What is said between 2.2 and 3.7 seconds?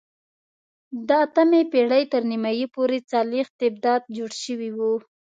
نیمايي پورې څلوېښت